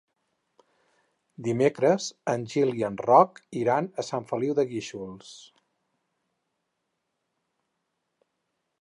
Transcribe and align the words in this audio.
Dimecres 1.47 2.07
en 2.33 2.47
Gil 2.55 2.73
i 2.79 2.87
en 2.89 2.97
Roc 3.09 3.39
iran 3.61 3.91
a 3.91 4.07
Sant 4.09 4.27
Feliu 4.33 4.59
de 4.61 4.67
Guíxols. 4.73 5.37